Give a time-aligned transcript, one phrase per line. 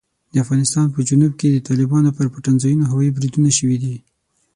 [0.31, 3.95] د افغانستان په جنوب کې د طالبانو پر پټنځایونو هوايي بریدونه شوي دي.